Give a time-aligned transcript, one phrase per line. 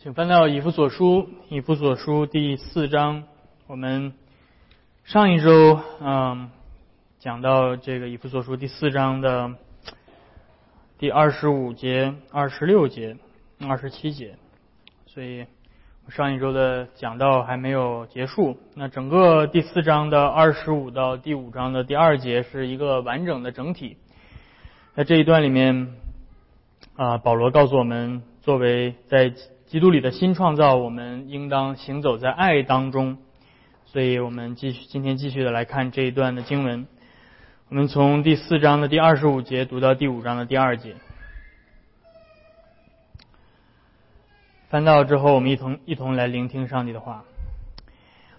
[0.00, 3.24] 请翻到以弗所书，以弗所书第四章。
[3.66, 4.12] 我们
[5.02, 6.50] 上一周嗯
[7.18, 9.56] 讲到这个以弗所书第四章的
[10.98, 13.16] 第二十五节、二十六节、
[13.68, 14.36] 二十七节，
[15.06, 15.46] 所以
[16.10, 18.56] 上一周的讲到还没有结束。
[18.74, 23.96] 那整个第四章的二十五到第五章的第二节是一个完整的整体。
[24.94, 25.92] 在这一段里面
[26.94, 29.34] 啊，保罗告诉我们，作为在
[29.68, 33.18] 基督里的新创造，我们应当行走在爱当中。
[33.84, 36.86] 所以我们继续今天继续的来看这一段的经文。
[37.68, 40.94] 我们从第四章的第二十五节读到第五章的第二节。
[44.70, 47.24] 翻到之后，我们一同一同来聆听上帝的话。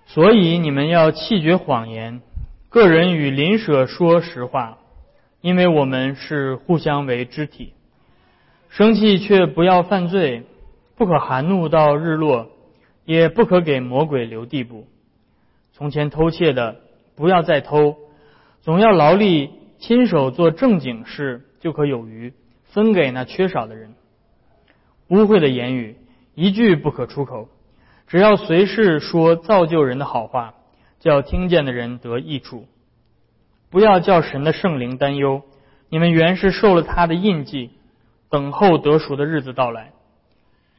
[0.07, 2.21] 所以你们要弃绝谎言，
[2.69, 4.79] 个人与邻舍说实话，
[5.41, 7.73] 因为我们是互相为肢体。
[8.69, 10.45] 生气却不要犯罪。
[10.99, 12.49] 不可含怒到日落，
[13.05, 14.85] 也不可给魔鬼留地步。
[15.71, 16.75] 从前偷窃的，
[17.15, 17.95] 不要再偷，
[18.59, 22.33] 总要劳力亲手做正经事，就可有余，
[22.65, 23.93] 分给那缺少的人。
[25.07, 25.95] 污秽的言语
[26.35, 27.47] 一句不可出口，
[28.05, 30.53] 只要随时说造就人的好话，
[30.99, 32.65] 叫听见的人得益处。
[33.69, 35.43] 不要叫神的圣灵担忧，
[35.87, 37.69] 你们原是受了他的印记，
[38.29, 39.93] 等候得赎的日子到来。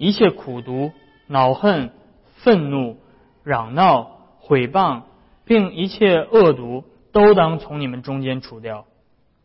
[0.00, 0.92] 一切苦毒、
[1.26, 1.90] 恼恨、
[2.36, 2.96] 愤怒、
[3.44, 4.04] 嚷闹、
[4.38, 5.02] 毁谤，
[5.44, 8.86] 并一切恶毒，都当从你们中间除掉，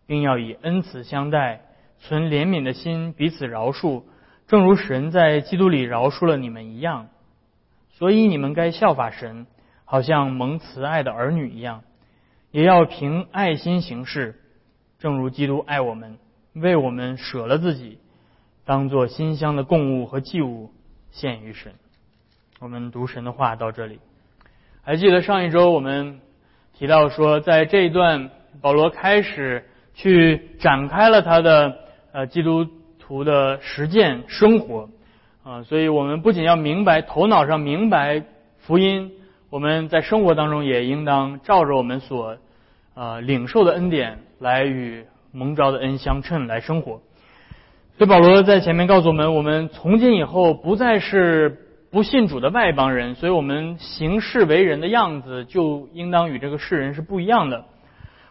[0.07, 1.63] 并要以恩慈相待，
[1.99, 4.03] 存怜悯的心，彼此饶恕，
[4.47, 7.09] 正如神在基督里饶恕了你们一样。
[7.89, 9.47] 所以你们该效法神，
[9.83, 11.83] 好像蒙慈爱的儿女一样，
[12.51, 14.39] 也要凭爱心行事，
[14.99, 16.17] 正如基督爱我们，
[16.53, 17.99] 为我们舍了自己。
[18.65, 20.71] 当做馨香的供物和祭物
[21.11, 21.73] 献于神。
[22.59, 23.99] 我们读神的话到这里，
[24.81, 26.19] 还记得上一周我们
[26.73, 31.77] 提到说，在这一段保罗开始去展开了他的
[32.11, 32.65] 呃基督
[32.97, 34.89] 徒的实践生活
[35.43, 38.23] 啊，所以我们不仅要明白头脑上明白
[38.59, 39.11] 福音，
[39.51, 42.37] 我们在生活当中也应当照着我们所
[42.95, 47.01] 呃领受的恩典来与蒙召的恩相称来生活。
[47.97, 51.57] 所以保罗在前面告诉我们，我们从今以后不再是
[51.91, 57.63] 不信主的外邦人，所以我们行事为人的样子就应当与这个世人是不一样的。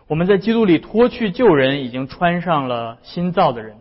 [0.07, 3.77] 我们在基督里脱去旧人，已经穿上了新造的人。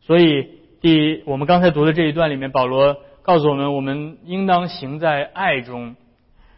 [0.00, 0.48] 所以
[0.80, 5.96] 第我们刚才读的这一段里面，保罗告诉我们，我们应当行在爱中。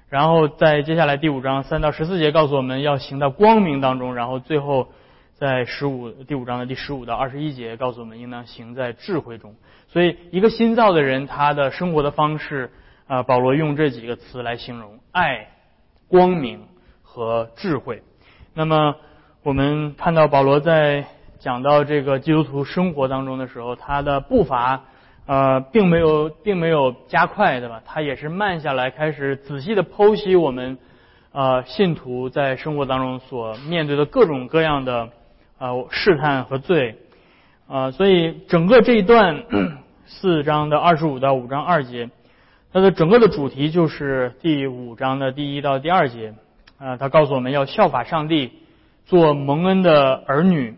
[0.08, 4.14] 然后在接下来第五章三到十四节告诉我们要行到光明当中。
[4.14, 4.86] 然后最后。
[5.38, 9.56] 在十五第五章的第十五到二十一节告诉我们，应当行在智慧中。
[9.88, 12.70] 所以，一个新造的人，他的生活的方式，
[13.08, 15.48] 啊，保罗用这几个词来形容：爱、
[16.06, 16.60] 光明
[17.02, 18.02] 和智慧。
[18.54, 18.94] 那么，
[19.42, 21.06] 我们看到保罗在
[21.40, 24.84] 讲到这个基督徒生活当中的时候，他的步伐，
[25.26, 27.82] 呃，并没有，并没有加快，对吧？
[27.84, 30.78] 他也是慢下来，开始仔细的剖析我们，
[31.32, 35.08] 呃，信徒在生活当中所面对的各种各样的。
[35.62, 36.96] 啊，试探和罪，
[37.68, 39.44] 啊，所以整个这一段
[40.06, 42.10] 四章的二十五到五章二节，
[42.72, 46.34] 它的整个的主题就是第五章的第一到第二节，
[46.78, 48.50] 啊，他告诉我们要效法上帝，
[49.06, 50.74] 做蒙恩的儿女，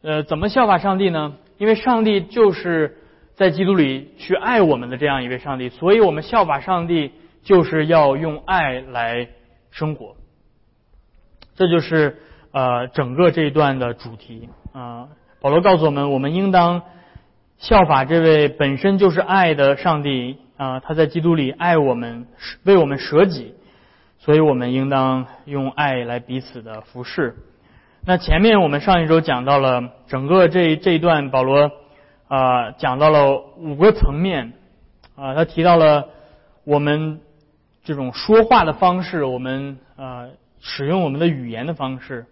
[0.00, 1.34] 呃，怎么效法上帝呢？
[1.58, 2.96] 因为上帝就是
[3.34, 7.12] 在基督里去爱我们的这样一位上帝，所以我们效法上帝
[7.42, 9.28] 就是要用爱来
[9.70, 10.16] 生活，
[11.54, 12.22] 这就是。
[12.56, 15.08] 呃，整个这一段的主题啊，
[15.42, 16.80] 保罗告诉我们，我们应当
[17.58, 22.26] 效法这位本身就是爱的上帝啊，他在基督里爱我们，
[22.64, 23.54] 为我们舍己，
[24.18, 27.36] 所以我们应当用爱来彼此的服侍。
[28.06, 31.70] 那前面我们上一周讲到了整个这这一段，保罗
[32.26, 34.54] 啊讲到了五个层面
[35.14, 36.08] 啊，他提到了
[36.64, 37.20] 我们
[37.84, 40.24] 这种说话的方式，我们啊
[40.62, 42.24] 使用我们的语言的方式。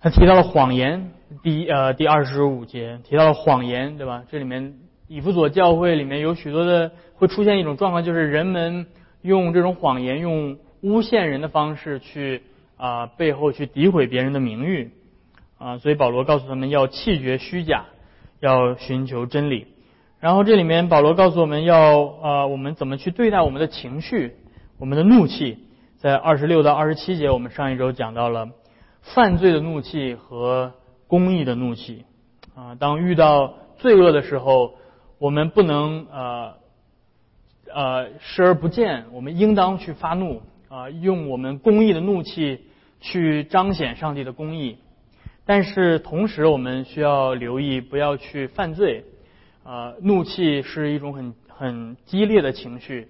[0.00, 1.10] 他提到了谎言，
[1.42, 4.22] 第一呃第二十五节提到了谎言，对吧？
[4.30, 4.74] 这里面
[5.08, 8.86] 以弗所教会里面有许多的会出现一种状况，就是人们
[9.22, 12.42] 用这种谎言、用诬陷人的方式去
[12.76, 14.92] 啊背后去诋毁别人的名誉
[15.58, 17.86] 啊，所以保罗告诉他们要弃绝虚假，
[18.38, 19.66] 要寻求真理。
[20.20, 24.36] 然后这里面保罗告诉我们要啊我们怎么去对待我们的情绪、
[24.78, 25.58] 我们的怒气，
[25.96, 28.48] 在二十六到二十七节，我们上一周讲到了。
[29.14, 30.72] 犯罪的怒气和
[31.06, 32.04] 公义的怒气，
[32.54, 34.74] 啊，当遇到罪恶的时候，
[35.18, 36.54] 我们不能呃
[37.72, 42.60] 呃视而不见，我们应当去发怒啊，用我们公义的怒气
[43.00, 44.78] 去彰显上帝的公义。
[45.46, 49.04] 但是同时，我们需要留意，不要去犯罪。
[49.64, 53.08] 啊，怒气是一种很很激烈的情绪，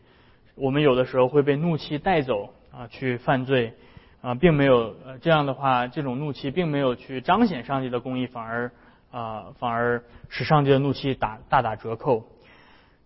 [0.57, 3.75] 我们有的时候会被怒气带走啊，去犯罪
[4.21, 8.71] 啊，并没有呃这样的话，这种怒气并没有去彰显上帝的公义，反而
[9.11, 12.25] 啊反而使上帝的怒气打大打折扣。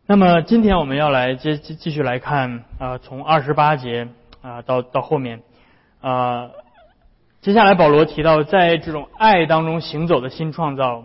[0.06, 4.08] 那么今天我们要来接继继续来看啊，从二十八节
[4.40, 5.42] 啊到到后面
[6.00, 6.50] 啊，
[7.40, 11.04] 接下来保罗提到在这种爱当中行走的新创造。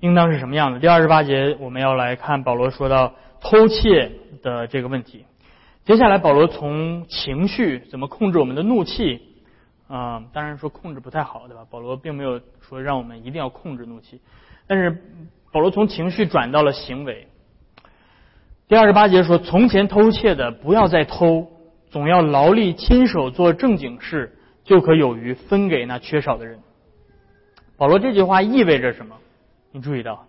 [0.00, 0.80] 应当是什么样的？
[0.80, 4.10] 第二十八节我们要来看保罗说到偷窃
[4.42, 5.24] 的这个问题。
[5.84, 9.31] 接下来保罗从情绪怎么控制我们的怒气
[9.96, 10.24] 啊？
[10.32, 11.66] 当然说控制不太好，对吧？
[11.70, 14.20] 保罗并没有说让我们一定要控制怒气，
[14.66, 14.96] 但是
[15.52, 17.28] 保罗从情绪转到了行为。
[18.68, 21.46] 第二十八节说：从前偷窃的不要再偷，
[21.90, 24.34] 总要劳力亲手做正经事，
[24.64, 26.58] 就可有余分给那缺少的人。
[27.76, 29.14] 保罗这句话意味着什么？
[29.72, 30.26] 你注意到，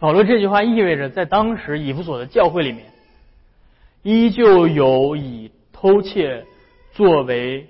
[0.00, 2.86] 保罗这句话意味着，在当时以弗所的教会里面，
[4.02, 6.44] 依旧有以偷窃
[6.92, 7.68] 作为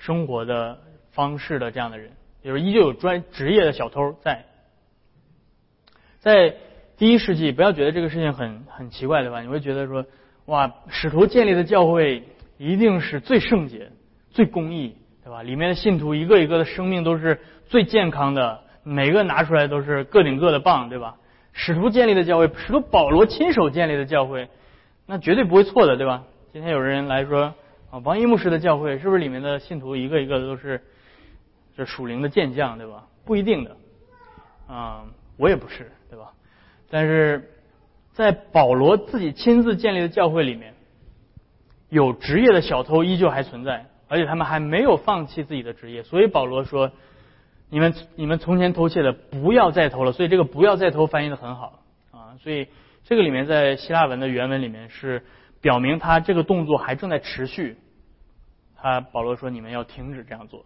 [0.00, 0.78] 生活的
[1.10, 2.10] 方式的这样的人，
[2.42, 4.46] 就是依旧有专职业的小偷在。
[6.18, 6.54] 在
[6.96, 9.42] 第一世纪，不要觉得这个事情很很奇怪，对吧？
[9.42, 10.04] 你会觉得说，
[10.46, 12.24] 哇，使徒建立的教会
[12.56, 13.90] 一定是最圣洁、
[14.30, 15.42] 最公义，对吧？
[15.42, 17.38] 里面的信徒一个一个的生命都是
[17.68, 18.62] 最健康的。
[18.82, 21.16] 每个拿出来都是个顶个的棒，对吧？
[21.52, 24.48] 使徒建立的教会，使徒保罗亲手建立的教会，
[25.04, 26.24] 那绝对不会错的，对吧？
[26.54, 27.54] 今天有人来说
[27.90, 30.82] 啊，王一牧师的教会是不是里面的信徒一个一个都是
[31.76, 33.06] 这属灵的健将，对吧？
[33.24, 33.76] 不一定的，
[34.66, 35.04] 啊，
[35.36, 36.32] 我也不是，对吧？
[36.90, 37.50] 但是
[38.12, 40.74] 在保罗自己亲自建立的教会里面，
[41.88, 46.90] 有职业的小偷依旧还存在，而且他们还没有放弃自己的职业，所以保罗说。
[47.72, 52.66] 你们你们从前偷窃的不要再偷了，所以这个不要再偷翻译的很好啊，所以
[53.04, 55.22] 这个里面在希腊文的原文里面是
[55.60, 57.78] 表明他这个动作还正在持续。
[58.76, 60.64] 他保罗说你们要停止这样做。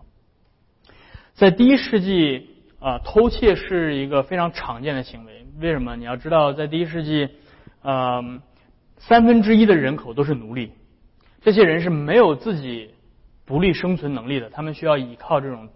[1.32, 2.48] 在第一世纪
[2.78, 5.46] 啊，偷窃是一个非常常见的行为。
[5.58, 5.96] 为什么？
[5.96, 7.28] 你要知道，在第一世纪，
[7.82, 8.40] 嗯，
[8.98, 10.72] 三分之一的人口都是奴隶，
[11.42, 12.94] 这些人是没有自己
[13.46, 15.68] 独立生存能力的，他们需要依靠这种。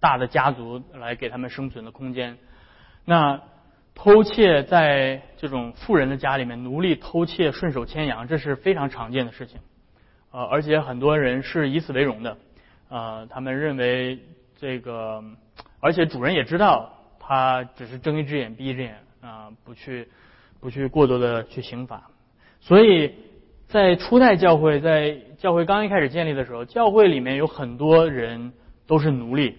[0.00, 2.36] 大的家族来给他们生存的空间。
[3.06, 3.40] 那
[3.94, 9.60] 偷窃在这种富人的家里面，奴隶偷窃顺手牵羊，这是非常常见的事情。
[10.30, 12.36] 呃，而且很多人是以此为荣的。
[12.88, 14.18] 呃，他们认为
[14.58, 15.22] 这个，
[15.80, 20.08] 而且主人也知道他只是睁一只眼闭一只眼啊，不去
[20.60, 22.10] 不去过多的去刑罚。
[22.60, 23.14] 所以
[23.68, 28.52] 在初代教会，在教会刚一开始建立的时候，教会里面有很多人
[28.86, 29.56] 都是奴隶。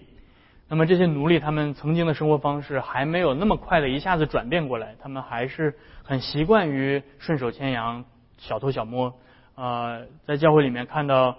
[0.68, 8.04] 那么这些奴隶，他们曾经的生活方式还没有那么快的一下子转变过来，他们还是很习惯于顺手牵羊、
[8.36, 9.14] 小偷小摸。
[9.54, 11.36] 啊，在教会里面看到，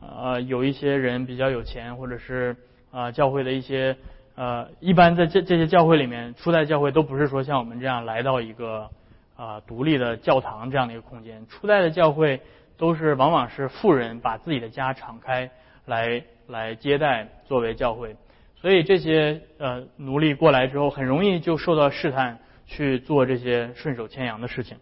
[0.00, 2.56] 呃，有一些人比较有钱，或者是
[2.90, 3.96] 啊，教会的一些
[4.34, 8.88] 呃，一般在这这些教会里面，初代教会都不是说像我们这样来到一个
[9.36, 11.46] 啊独立的教堂这样的一个空间。
[11.48, 12.40] 初代的教会
[12.76, 15.50] 都是往往是富人把自己的家敞开
[15.84, 18.16] 来来接待作为教会。
[18.60, 24.76] 所以这些呃奴隶过来之后，很容易就受到试探去做这些顺手牵羊的事情。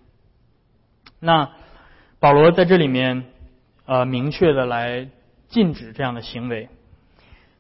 [1.21, 1.51] 那
[2.19, 3.25] 保罗在这里面
[3.87, 5.09] 呃明确的来
[5.47, 6.69] 禁止这样的行为，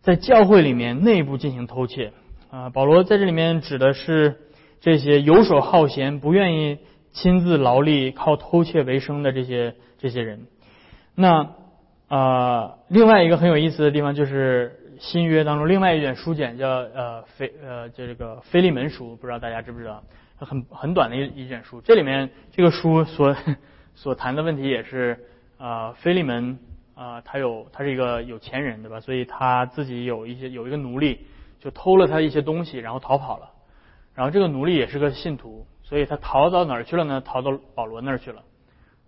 [0.00, 2.12] 在教会里面内部进行偷窃
[2.50, 2.70] 啊。
[2.70, 4.40] 保罗在这里面指的是
[4.80, 6.78] 这些游手好闲、不愿意
[7.12, 10.48] 亲自劳力、靠偷窃为生的这些这些人。
[11.14, 11.54] 那
[12.08, 14.74] 啊，另外一个很有意思的地方就是。
[14.98, 20.02] 新约当中另外一卷书简叫呃腓呃就这个腓利门书，不知道大家知不知道？
[20.40, 23.34] 很很短的一一卷书，这里面这个书所
[23.96, 25.18] 所谈的问题也是
[25.58, 26.58] 啊腓利门
[26.94, 29.00] 啊他有他是一个有钱人对吧？
[29.00, 31.26] 所以他自己有一些有一个奴隶
[31.58, 33.50] 就偷了他一些东西然后逃跑了，
[34.14, 37.20] 然后这个奴隶也是个信徒，所以他逃到哪儿去了呢？
[37.20, 38.42] 逃到保罗那儿去了，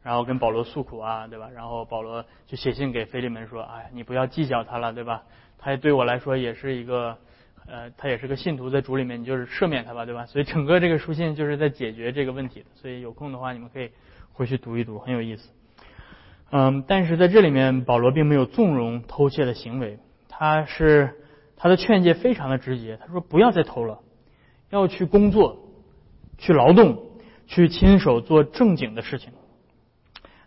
[0.02, 1.48] 然后跟保罗诉苦啊对吧？
[1.54, 5.22] 然后保罗就写信给腓利门说，哎你不要计较他了对吧？
[5.62, 7.18] 他对我来说也是一个，
[7.66, 10.24] 呃，他也是个信徒，在主里面，你就是赦免他吧，对吧？
[10.24, 12.66] 所以整个这个书信就是在解决这个问题的。
[12.74, 13.90] 所以有空的话，你们可以
[14.32, 15.50] 回去读一读，很有意思。
[16.50, 19.98] 嗯，但是在这里面，保罗并没有纵容偷窃的行为，
[20.30, 21.14] 他是
[21.56, 24.00] 他的劝诫非常的直接，他说不要再偷了，
[24.70, 25.58] 要去工作，
[26.38, 27.02] 去劳动，
[27.46, 29.32] 去亲手做正经的事情。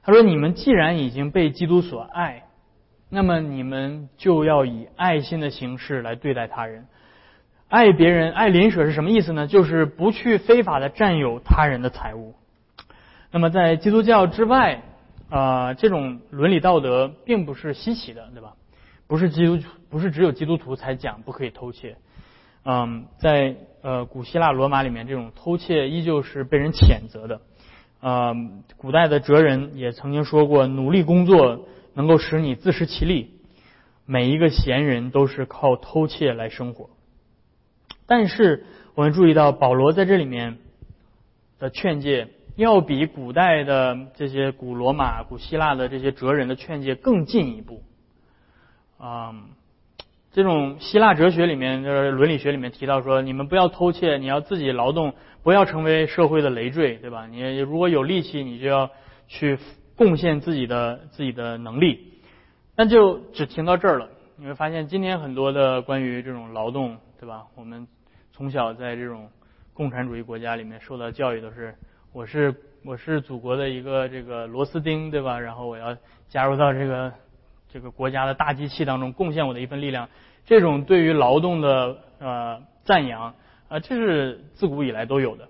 [0.01, 2.43] 他说：“你们既然已经被基督所爱，
[3.15, 6.88] 那么你们就要以爱心的形式来对待他人。
[7.70, 9.46] 爱别人、爱邻舍是什么意思呢？
[9.46, 12.34] 就是不去非法的占有他人的财物。
[13.29, 14.82] 那么在基督教之外，
[15.29, 18.53] 啊，这种伦理道德并不是稀奇的，对吧？
[19.05, 19.60] 不是基督，
[19.91, 21.96] 不是只有基督徒才讲不可以偷窃。
[22.65, 27.41] 嗯，在呃古希腊、罗马里面，这种偷窃依旧是被人谴责的。”
[28.01, 28.36] 呃，
[28.75, 33.32] 古代的哲人也曾经说过，努力工作能够使你自食其力。
[34.06, 36.90] 每一个闲人都是靠偷窃来生活。
[38.06, 40.58] 但是我们注意到，保罗在这里面
[41.60, 47.82] 的劝诫，要比古代的这些古罗马、古希腊的这些哲人的劝诫更进一步。
[48.98, 49.34] 啊。
[50.36, 57.28] 这种希腊哲学里面，就是伦理学里面提到说，你们不要偷窃，你要自己劳动，不要成为社会的累赘，对吧？
[57.28, 58.90] 你如果有力气，你就要
[59.28, 59.60] 去
[59.96, 62.14] 贡献自己的自己的能力。
[62.76, 64.10] 那就只停到这儿了。
[64.36, 67.46] 你会发现，今天很多的关于这种劳动，对吧？
[67.56, 67.88] 我们
[68.32, 69.30] 从小在这种
[69.74, 71.76] 共产主义国家里面受到教育都是，
[72.12, 75.40] 我是我是祖国的一个这个螺丝钉，对吧？
[75.40, 75.98] 然后我要
[76.30, 77.12] 加入到这个。
[77.72, 80.08] 这个国家的大机器当中贡献我的一份力量，
[80.46, 83.34] 这种对于劳动的呃赞扬
[83.68, 85.48] 啊，这是自古以来都有的。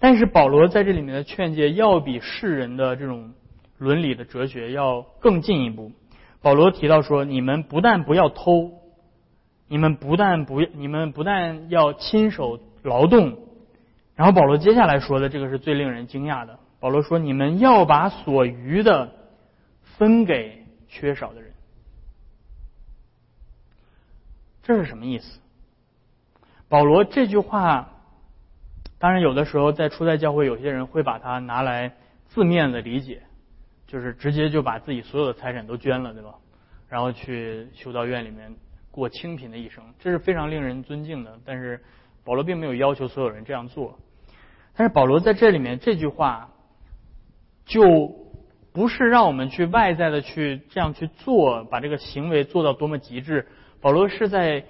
[0.00, 3.32] 但是保罗在这里面的劝诫要比世人的这种
[3.82, 5.90] 伦理的哲学要更进一步。
[6.40, 8.72] 保罗提到说，你们不但不要偷，
[9.66, 13.38] 你们不但不你们不但要亲手劳动，
[14.14, 16.58] 然后保罗接下来说的这个是最令人惊讶的。
[16.78, 19.12] 保罗说，你们要把所余的
[19.98, 21.52] 分给缺少的人。
[24.62, 25.40] 这是什么意思？
[26.68, 27.90] 保罗这句话，
[28.98, 31.94] 当然有的时候在初代教会，有些人会把它拿来
[32.28, 33.22] 字面的理解，
[33.92, 36.36] 就是直接就把自己所有的财产都捐了，对吧？
[36.88, 38.56] 然后去修道院里面
[38.90, 41.38] 过清贫的一生，这是非常令人尊敬的。
[41.44, 41.78] 但是
[42.24, 43.98] 保罗并没有要求所有人这样做。
[44.74, 46.48] 但是保罗在这里面这句话，
[47.66, 48.16] 就
[48.72, 53.46] 不是让我们去外在的去这样去做，把这个行为做到多么极致。
[53.82, 54.64] 保罗是在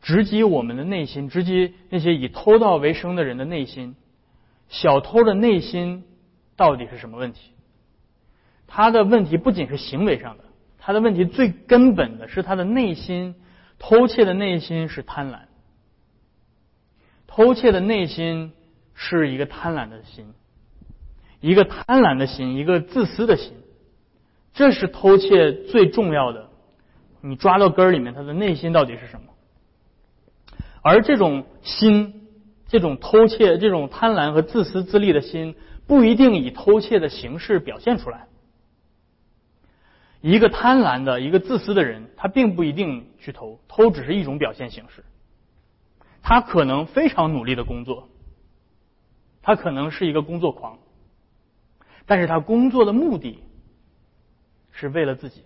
[0.00, 3.96] 直击我们的内心，直击那些以偷盗为生的人的内心。
[4.68, 6.04] 小偷的内心
[6.54, 7.54] 到底是什么问题？
[8.68, 10.44] 他的问题不仅是行为上的，
[10.78, 13.34] 他的问题最根本的是他的内心。
[13.80, 15.42] 偷窃的内心是贪婪，
[17.28, 18.52] 偷窃的内心
[18.92, 20.34] 是一个贪婪的心，
[21.40, 23.52] 一个贪婪的心，一个自私的心。
[24.52, 26.48] 这是偷窃最重要的。
[27.20, 29.26] 你抓到根儿里面，他的内心到底是什么？
[30.82, 32.26] 而这种心，
[32.66, 35.54] 这种偷窃、这种贪婪和自私自利的心，
[35.86, 38.26] 不一定以偷窃的形式表现出来。
[40.20, 45.04] 一个贪婪的、一个自私的人，他并不一定去偷，偷只是一种表现形式。
[46.22, 48.08] 他可能非常努力的工作，
[49.42, 50.78] 他可能是一个工作狂，
[52.04, 53.38] 但是他工作的目的
[54.72, 55.42] 是为了自己。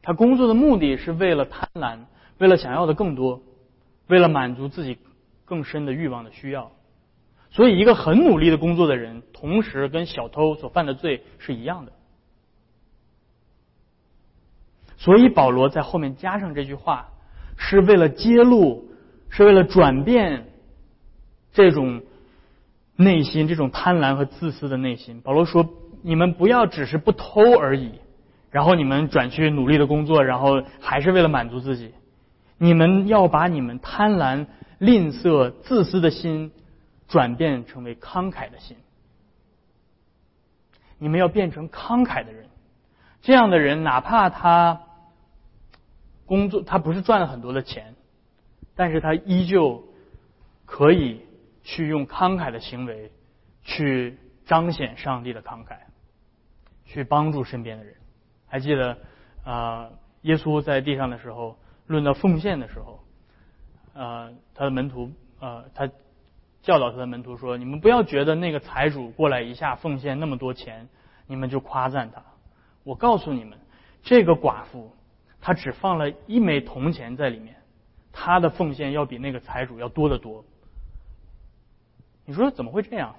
[0.00, 2.06] 他工作的目的是为了贪婪，
[2.38, 3.42] 为了想要的更多，
[4.06, 4.96] 为了满足自己
[5.44, 6.72] 更深的欲望的需要。
[7.50, 11.92] 所以，一个很努力的工作的人，同时跟小偷所犯的罪是一样的。
[14.98, 17.08] 所以，保罗在后面加上这句话，
[17.56, 18.90] 是为了揭露，
[19.30, 20.48] 是为了转变
[21.52, 22.02] 这种
[22.96, 25.20] 内心、这种贪婪和自私的内心。
[25.20, 25.68] 保罗说
[26.02, 28.00] ：“你们不要只是不偷而已。”
[28.50, 31.94] 然后你们转去努力的工作，然后还是为了满足自己。
[32.56, 34.46] 你们要把你们贪婪、
[34.78, 36.50] 吝啬、自私的心
[37.06, 38.76] 转变成为慷慨的心。
[40.98, 42.46] 你们要变成慷慨的人。
[43.20, 44.80] 这样的人，哪怕他
[46.28, 47.96] 工作，他不是赚了很多的钱，
[48.76, 49.82] 但是他依旧
[50.66, 51.22] 可以
[51.64, 53.10] 去用慷慨的行为
[53.64, 55.78] 去彰显上帝的慷慨，
[56.84, 57.94] 去帮助身边的人。
[58.46, 58.98] 还记得
[59.42, 59.90] 啊，
[60.22, 61.56] 耶稣在地上的时候，
[61.86, 63.00] 论到奉献的时候，
[63.94, 65.90] 呃，他的门徒呃，他
[66.62, 70.88] 教导他的门徒说：“你们不要觉得那个财主过来一下奉献那么多钱，
[71.26, 72.22] 你们就夸赞他。
[72.84, 73.58] 我告诉你们，
[74.02, 74.92] 这个寡妇
[75.48, 77.56] 他只放了一枚铜钱在里面，
[78.12, 80.44] 他的奉献要比那个财主要多得多。
[82.26, 83.14] 你说怎么会这样？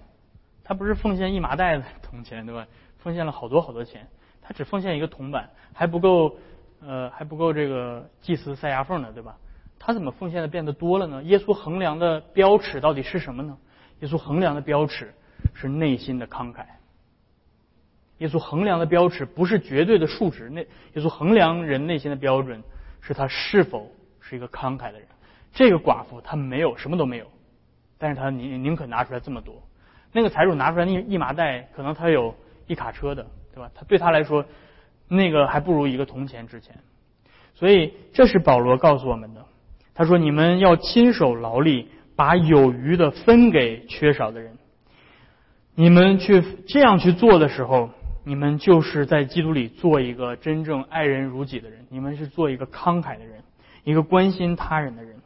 [0.64, 2.68] 他不是奉献一麻袋的铜钱对吧？
[3.00, 4.08] 奉献了好多好多钱。”
[4.44, 6.38] 他只奉献一个铜板，还不够，
[6.82, 9.36] 呃，还不够这个祭司塞牙缝呢，对吧？
[9.80, 11.24] 他怎么奉献的变得多了呢？
[11.24, 13.58] 耶稣衡量的标尺到底是什么呢？
[14.02, 15.16] 耶稣衡量的标尺
[15.56, 16.66] 是内心的慷慨，
[18.20, 22.64] 耶稣衡量的标尺不是绝对的数值，那耶稣衡量人内心的标准
[23.02, 25.08] 是他是否是一个慷慨的人。
[25.52, 27.26] 这个寡妇她没有什么都没有，
[27.98, 29.56] 但是她宁宁可拿出来这么多。
[30.12, 32.36] 那个财主拿出来那一麻袋，可能他有
[32.68, 33.70] 一卡车的，对吧？
[33.74, 34.46] 他对他来说，
[35.08, 36.76] 那个还不如一个铜钱值钱。
[37.54, 39.46] 所以这是保罗告诉我们的。
[39.94, 44.58] 他说：“你们要亲手劳力，把有余的分给缺少的人。
[45.76, 47.90] 你们去这样去做的时候，
[48.30, 51.88] 你们就是在基督里做一个真正爱人如己的人。
[51.90, 53.44] 你们是做一个慷慨的人，
[53.84, 55.20] 一个关心他人的人。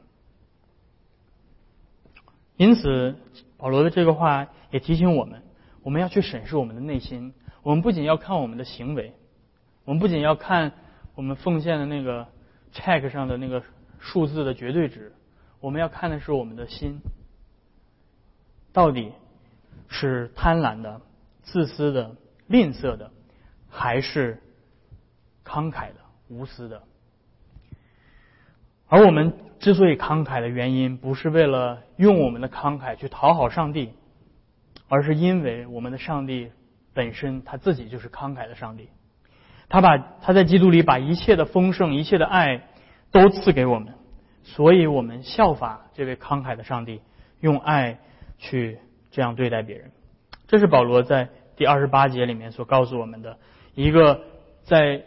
[2.55, 3.17] 因此，
[3.57, 5.43] 保罗的这个话。”也提醒我们，
[5.83, 7.33] 我们要去审视我们的内心。
[7.61, 9.13] 我们不仅要看我们的行为，
[9.85, 10.71] 我们不仅要看
[11.13, 12.25] 我们奉献的那个
[12.73, 13.61] check 上的那个
[13.99, 15.11] 数字的绝对值，
[15.59, 17.01] 我们要看的是我们的心，
[18.71, 19.11] 到底
[19.89, 21.01] 是贪婪的、
[21.43, 22.15] 自私的、
[22.53, 23.11] 吝啬的，
[23.67, 24.39] 还是
[25.43, 25.95] 慷慨的、
[26.29, 26.83] 无私的？
[28.87, 33.93] 而我们之所以慷慨的原因，不是为了用我们的慷慨去讨好上帝。
[34.89, 36.51] 而是因为我们的上帝
[36.93, 38.89] 本身他自己就是慷慨的上帝，
[39.67, 42.67] 他把他在基督里把一切的丰盛、一切的爱
[43.09, 43.95] 都赐给我们，
[44.43, 47.01] 所以我们效法这位慷慨的上帝，
[47.39, 47.97] 用爱
[48.37, 48.77] 去
[49.09, 49.89] 这样对待别人。
[50.45, 51.29] 这是保罗在
[51.63, 53.37] 第二十八节里面所告诉我们的
[53.73, 54.19] 一个
[54.63, 55.03] 在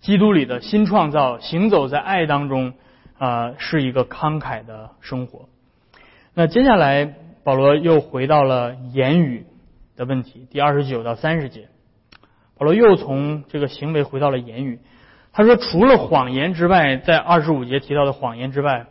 [0.00, 2.72] 基督里的新创造，行走在爱当中
[3.18, 5.50] 啊，是一个慷慨的生活。
[6.32, 7.16] 那接下来。
[7.42, 9.46] 保罗又回到了言语
[9.96, 11.68] 的问题，第二十九到三十节，
[12.58, 14.78] 保罗又从这个行为回到了言语。
[15.32, 18.86] 他说，除了谎言之外，在二十五节提到的谎言之外，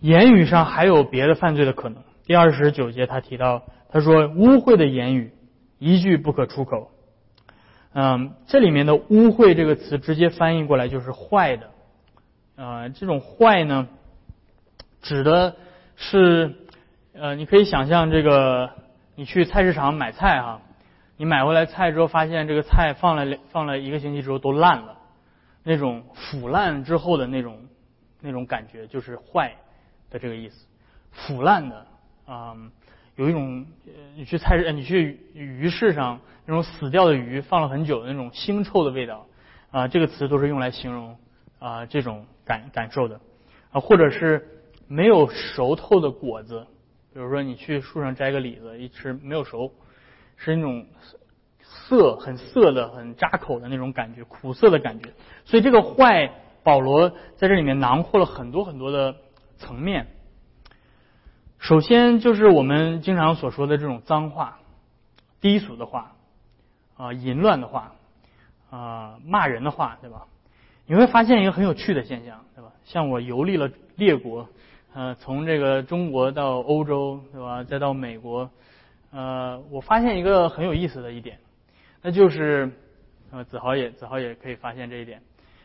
[0.00, 2.02] 言语上还有别的犯罪的可能。
[2.26, 5.32] 第二十九节他提到，他说污秽的言语
[5.78, 6.90] 一句不可出口。
[7.92, 11.70] 嗯，这里面的污秽这个词直接翻译过来就是坏的。
[12.56, 13.88] 呃，这种坏呢，
[15.02, 15.56] 指的
[15.96, 16.56] 是。
[17.18, 18.72] 呃，你可以想象这个，
[19.14, 20.60] 你去菜市场买菜哈，
[21.16, 24.98] 你买回来菜之后，发现这个菜放了放了一个星期之后都烂了，
[25.62, 27.68] 那种腐烂之后的那种
[28.20, 29.54] 那种感觉就是坏
[30.10, 30.66] 的这个意思，
[31.10, 31.86] 腐烂的
[32.26, 32.54] 啊，
[33.16, 33.66] 有一种
[34.14, 39.26] 你去菜市你去鱼市上那种死掉的鱼放了很久的那种腥臭的味道
[39.70, 41.16] 啊，这个词都是用来形容
[41.58, 43.20] 啊这种感感受的
[43.72, 44.46] 啊，或者是
[44.86, 46.66] 没有熟透的果子。
[47.12, 49.72] 比如说，你去树上摘个李子，一吃没有熟，
[50.36, 50.84] 是那种
[51.62, 55.08] 涩、很涩的、很扎口的那种感觉，苦涩的感觉。
[55.46, 56.30] 所以这个坏，
[56.62, 59.16] 保罗在这里面囊括了很多很多的
[59.56, 60.06] 层面。
[61.66, 64.58] 首先就是我们经常所说的这种脏话、
[65.40, 66.12] 低俗的话、
[66.96, 67.92] 啊淫乱的话、
[68.70, 70.26] 啊骂人的话，对吧？
[70.86, 72.70] 你会发现一个很有趣的现象，对吧？
[72.84, 74.48] 像我游历了列国。
[74.94, 77.64] 呃，从这个中国到欧洲，对吧？
[77.64, 78.48] 再到美国，
[79.10, 81.36] 呃，我发现一个很有意思的一点，
[82.00, 82.70] 那就是，
[83.32, 85.20] 呃，子豪也子豪也可以发现这一点，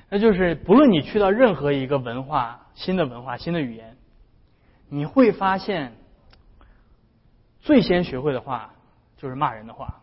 [0.10, 3.96] 那就是不论你去到任何一个文化、新的文化、新的语言，
[4.94, 5.94] 你会发现，
[7.62, 8.74] 最先学会的话
[9.16, 10.02] 就是骂人的话，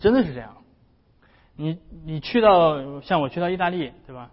[0.00, 0.56] 真的是这样。
[1.56, 4.30] 你你去到像我去到意大利，对吧？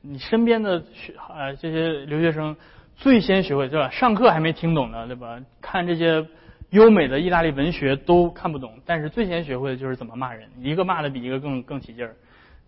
[0.00, 2.56] 你身边的学呃这些留学生
[2.96, 3.90] 最先学会对吧？
[3.90, 5.38] 上课还没听懂呢，对吧？
[5.60, 6.26] 看这些
[6.70, 12.16] 优美的意大利文学都看不懂，但是最先学会的就是怎么骂人，一个骂的比一个更更起劲儿。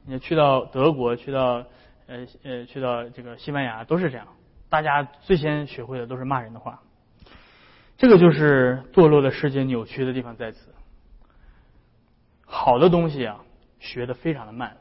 [0.05, 1.65] 你去到德国，去到
[2.09, 4.27] 呃呃去到这个西班牙都是这样，
[4.69, 6.81] 大家最先学会的都是骂人的话。
[7.97, 10.75] 这个就是堕落的世界扭曲的地方在此。
[12.45, 13.39] 好的东西啊，
[13.79, 14.77] 学的非常的慢。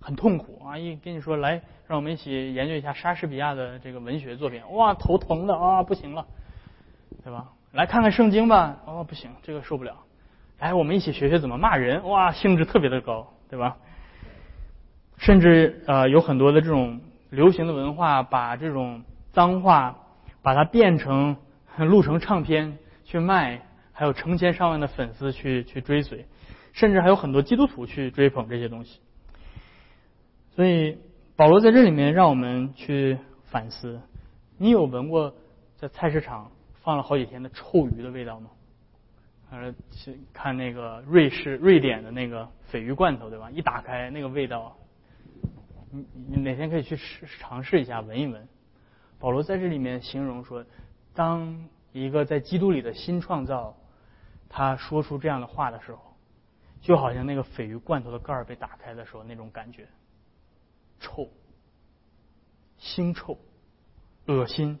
[0.00, 0.78] 很痛苦啊！
[0.78, 6.24] 一跟你说来，让我们一起研究一下莎士比亚的这个文学作品，哇，头疼的啊，不行了，
[7.24, 7.48] 对吧？
[7.72, 9.96] 来看看圣经吧，哦，不行，这个受不了。
[10.60, 13.76] 来，我们一起学学怎么骂人，哇，兴致特别的高，对吧？
[15.16, 19.98] 甚至呃，有很多的这种流行的文化，把这种脏话
[20.42, 21.36] 把它变成
[21.78, 23.62] 录成唱片去卖，
[23.92, 26.26] 还有成千上万的粉丝去去追随，
[26.72, 29.00] 甚至还有很多基督徒去追捧这些东西。
[30.54, 30.98] 所以
[31.36, 34.00] 保罗在这里面让我们去反思：
[34.56, 35.34] 你有闻过
[35.76, 36.50] 在菜市场
[36.82, 38.50] 放了好几天的臭鱼的味道吗？
[39.50, 43.50] 呃，去看那个瑞士、瑞典的那个鲱鱼罐头，对吧？
[43.50, 44.76] 一打开那个味道，
[45.90, 48.48] 你你哪天可以去试尝试一下，闻一闻。
[49.18, 50.64] 保罗在这里面形容说：
[51.14, 53.76] 当一个在基督里的新创造，
[54.48, 56.00] 他说出这样的话的时候，
[56.80, 59.88] 就好像那个鲱鱼罐头的盖儿被打开的时候那种感觉，
[61.00, 61.28] 臭、
[62.78, 63.38] 腥臭、
[64.26, 64.78] 恶心。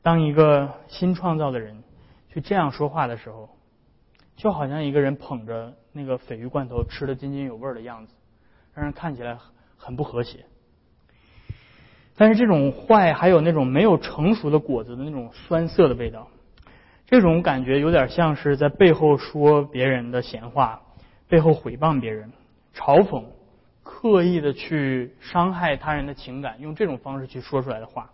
[0.00, 1.84] 当一个新创造的人
[2.28, 3.50] 去这样说话的时候，
[4.34, 8.12] 就好像一个人捧着那个鲱鱼罐头吃的津津有味的样子，
[8.74, 9.38] 让人看起来
[9.76, 10.46] 很不和谐。
[12.14, 16.28] 但是这种坏，还有那种没有成熟的果子的那种酸涩的味道，
[17.06, 20.82] 这种感觉有点像是在背后说别人的闲话，
[21.28, 22.32] 背后诽谤别人，
[22.74, 23.24] 嘲讽，
[23.82, 28.10] 刻意的去伤害他人的情感，用这种方式去说出来的话。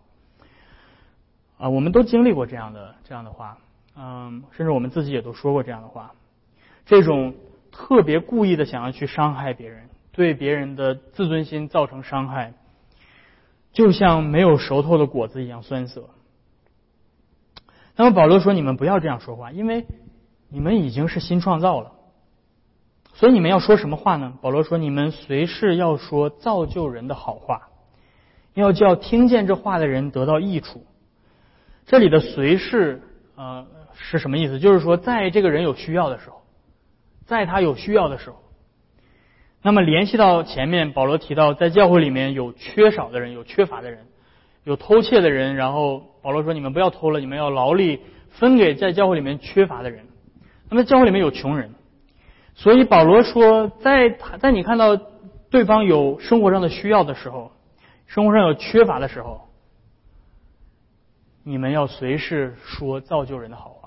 [1.59, 3.59] 啊，我们都经历过这样的这样的话，
[3.97, 6.15] 嗯，甚至我们自己也都说过这样的话。
[6.87, 7.35] 这种
[7.79, 12.55] 特别故意的想要去伤害别人，对别人的自尊心造成伤害。
[13.73, 16.09] 就像没有熟透的果子一样酸涩。
[17.95, 19.87] 那么保罗说：“你们不要这样说话，因为
[20.49, 21.93] 你们已经是新创造了。
[23.15, 27.69] 所以你们要说什么话呢？”保罗说：“你们随时要说造就人的好话，
[28.55, 30.85] 要叫听见这话的人得到益处。”
[31.87, 33.03] 这里的“随时”
[33.37, 34.59] 呃是什么意思？
[34.59, 36.38] 就是说，在这个人有需要的时候，
[37.29, 38.37] 在他有需要的时候。
[39.61, 44.07] 那么联系到前面，保罗提到在教会里面有缺少的人，有缺乏的人，
[44.65, 45.55] 有偷窃的人。
[45.55, 50.07] 然后保罗说：“你们不要偷了，你们要劳力分给在教会里面缺乏的人。”
[50.71, 51.75] 那么教会里面有穷人，
[52.55, 54.09] 所以保罗说，在
[54.41, 54.97] 在你看到
[55.51, 57.53] 对方有生活上的需要的时候，
[58.07, 59.49] 生活上有缺乏的时候，
[61.43, 63.78] 你们要随时说造就人的好，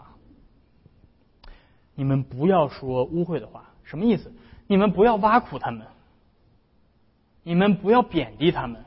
[2.01, 3.69] 你们不要说污秽的话。
[3.83, 4.33] 什么意思？
[4.65, 5.85] 你们不要挖苦他们，
[7.43, 8.83] 你们不要贬低他们，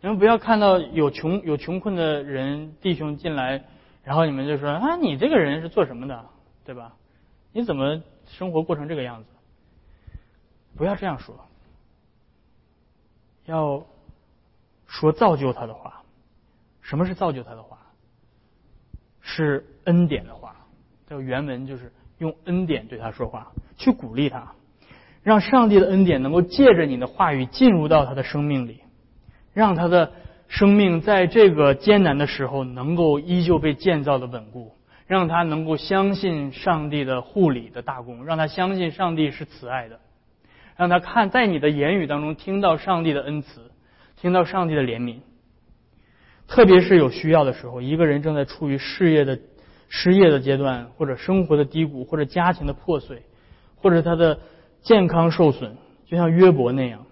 [0.00, 3.64] 你们不要看到有穷有穷困的人弟兄进来，
[4.02, 6.26] 然后你们就说啊，你这个人是做什么的，
[6.64, 6.96] 对吧？
[7.52, 9.30] 你怎么生活过成这个样子？
[10.76, 11.38] 不要这样说，
[13.44, 13.86] 要
[14.88, 16.02] 说造就他的话。
[16.80, 17.78] 什么是造就他的话？
[19.20, 20.56] 是恩典的话。
[21.06, 24.52] 这个原文就是用恩典对他说话，去鼓励他。
[25.22, 28.80] 让上帝的恩典能够借着你的话语进入到他的生命里，
[29.54, 30.12] 让他的
[30.48, 34.72] 生命在这个艰难的时候能够依旧被建造的稳固，
[35.06, 39.98] 让他能够相信上帝的护理的大功，让他相信上帝是慈爱的，
[40.76, 43.70] 让他看在你的言语当中听到上帝的恩慈，
[44.20, 45.20] 听到上帝的怜悯。
[46.46, 49.38] 特别是有需要的时候，一个人正在处于事业的
[49.96, 53.22] 失业的阶段，或者生活的低谷，或者家庭的破碎，
[53.76, 54.40] 或者他的。
[54.84, 57.06] 健康受损，就像约伯那样。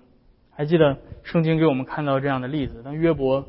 [0.50, 3.46] 还记得圣经给我们看到这样的例子：当约伯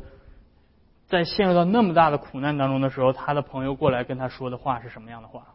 [1.08, 5.48] 在陷入到那么大的苦难当中的时候，他的朋友过来跟他说的话是什么样的话？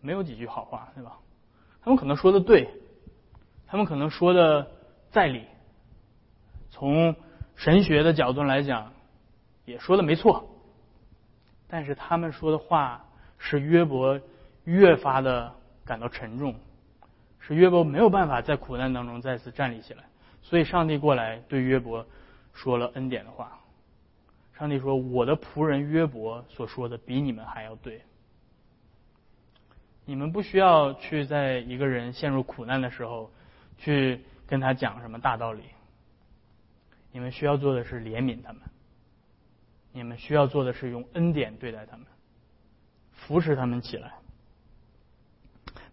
[0.00, 1.20] 没有几句好话，对吧？
[1.84, 2.68] 他们可能说的对，
[3.68, 4.66] 他们可能说的
[5.12, 5.44] 在理，
[6.70, 7.14] 从
[7.54, 8.90] 神学的角度来讲，
[9.64, 10.51] 也说的没错。
[11.72, 13.02] 但是他们说的话
[13.38, 14.20] 使约伯
[14.64, 15.50] 越发的
[15.86, 16.54] 感到沉重。
[17.40, 20.04] 是约伯没有办法在苦难当中再次站立起来，
[20.42, 22.06] 所以上帝过来对约伯
[22.52, 23.58] 说了恩典的话。
[24.58, 28.02] 上帝说：“我的仆人约伯所说的比你们还要对。
[30.04, 33.32] 你们不需要去在一个人陷入苦难的时候
[33.78, 35.62] 去跟他讲什么大道理。
[37.12, 38.60] 你们需要做的是怜悯他们。
[39.92, 42.06] 你们需要做的是用恩典对待他们，
[43.12, 44.12] 扶持他们起来。”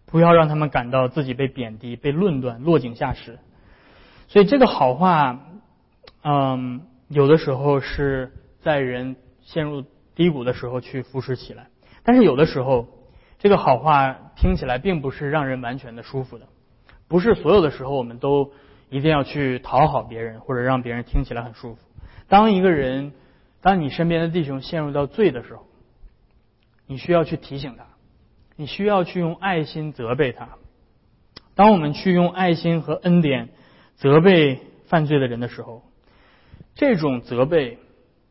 [0.06, 3.38] 不要让他们感到自己被贬低、被论断、落井下石。
[4.26, 5.38] 所以这个好话，
[6.24, 9.84] 嗯，有的时候是在人陷入
[10.16, 11.68] 低谷的时候去扶持起来，
[12.02, 12.88] 但是有的时候，
[13.38, 16.48] 这个好话听起来并不是让人完全的舒服的。
[17.06, 18.50] 不是所有的时候我们都
[18.88, 21.80] 一定要去讨好别人，或者让别人听起来很舒服。
[22.26, 23.12] 当一个人，
[23.62, 25.66] 当你身边的弟兄陷入到罪的时候，
[26.86, 27.84] 你需要去提醒他。
[28.56, 30.50] 你需要去用爱心责备他。
[31.54, 33.48] 当我们去用爱心和恩典
[33.96, 35.82] 责备犯罪的人的时候，
[36.74, 37.78] 这种责备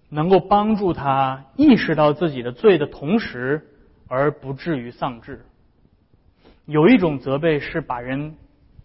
[0.10, 3.68] 能够帮助他意识到自己的罪的同时，
[4.08, 5.46] 而不至于丧志。
[6.65, 8.36] 有一种责备是把人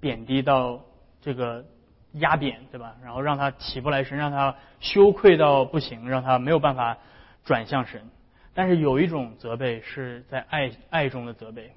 [0.01, 0.81] 贬低到
[1.21, 1.67] 这个
[2.15, 2.97] 压扁，对吧？
[3.03, 6.99] 然后让他起不来身，让他羞愧到不行，让他没有办法
[7.45, 8.09] 转向神。
[8.55, 11.73] 但是有一种责备是在爱爱中的责备，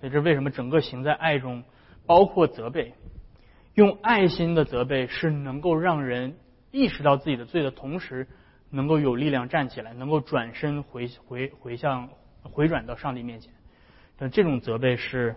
[0.00, 1.64] 所以这为什么整个行在爱中，
[2.06, 2.94] 包括责备，
[3.74, 6.36] 用爱心的责备是能够让人
[6.70, 8.28] 意识到自己的罪的同时，
[8.70, 12.08] 能够有力量站起来，能够转身回回回向
[12.42, 13.52] 回转到上帝面前。
[14.16, 15.34] 但这种责备是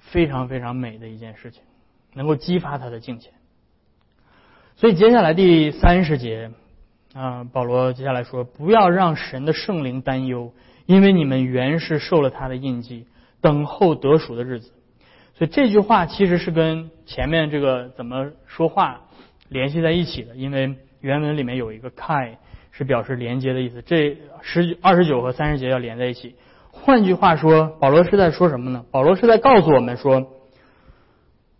[0.00, 1.62] 非常非常美的一件事情，
[2.12, 3.32] 能够激发他的敬虔。
[4.82, 6.50] 所以接下来第三十节
[7.14, 10.52] 啊，保罗接下来说：“不要让神的圣灵担忧，
[10.86, 13.06] 因为你们原是受了他的印记，
[13.40, 14.72] 等候得赎的日子。”
[15.38, 19.02] 所以这句话其实是跟前面这个怎么说话
[19.48, 22.38] 联系在一起的，因为原文里面有一个 “kai”
[22.72, 23.82] 是表示连接的意思。
[23.82, 26.34] 这十二十九和三十节要连在一起。
[26.72, 28.84] 换句话说，保罗是在说什么呢？
[28.90, 30.26] 保罗是在告诉我们说，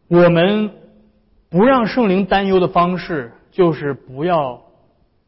[0.08, 0.81] 我们。
[1.52, 4.62] 不让圣灵担忧的方式，就是不要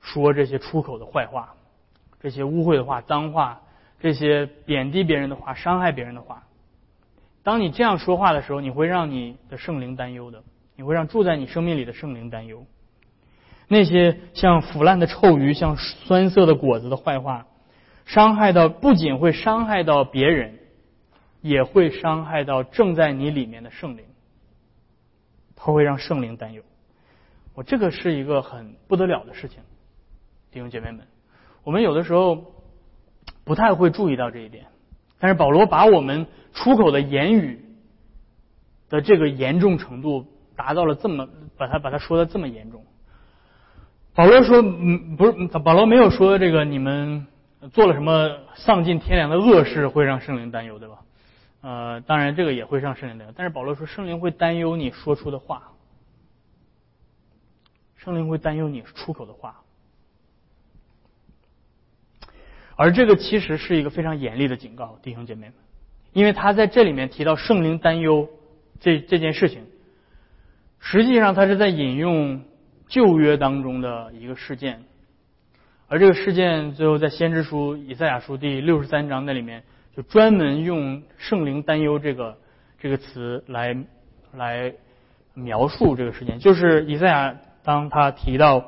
[0.01, 1.55] 说这些出口的坏话，
[2.19, 3.61] 这些污秽的话、脏话，
[4.01, 6.45] 这些贬低别人的话、伤害别人的话。
[7.43, 10.43] 当你这样说话的时候，你会让你的圣灵担忧的，
[10.77, 12.65] 你会让住在你生命里的圣灵担忧。
[13.69, 17.45] 那些像腐烂的臭鱼、像酸涩的果子的坏话，
[18.07, 20.55] 伤害到不仅会伤害到别人，
[21.43, 24.07] 也会伤害到正在你里面的圣灵。
[25.57, 26.62] 他会让圣灵担忧，
[27.55, 29.61] 我这个是一个很不得了的事情，
[30.51, 31.07] 弟兄姐妹们，
[31.62, 32.53] 我们有的时候
[33.45, 34.67] 不太会注意到这一点，
[35.19, 37.64] 但是保罗把我们出口的言语
[38.88, 42.85] 的这个严重程度达到了这么，把他把他说的这么严重。
[44.14, 47.27] 保罗说，嗯，不是，保罗没有说这个你们
[47.73, 50.99] 做了什么丧尽天良的恶事会让圣灵担忧，对吧？
[51.66, 55.72] 呃，当然这个也会让圣灵担忧，但是保罗说圣灵会担忧你说出的话，
[57.96, 59.62] 圣灵会担忧你出口的话，
[62.77, 65.55] 而这个其实是一个非常严厉的警告，弟兄姐妹们，
[66.12, 68.29] 因为他在这里面提到圣灵担忧
[68.79, 69.64] 这这件事情，
[70.81, 72.42] 实际上他是在引用
[72.88, 74.85] 旧约当中的一个事件，
[75.88, 79.64] 而这个事件最后在先知书以赛亚书第六十三章那里面。
[79.96, 82.37] 就专门用“圣灵担忧”这个
[82.78, 83.76] 这个词来
[84.33, 84.72] 来
[85.35, 88.64] 描述这个事件，就是以赛亚当他提到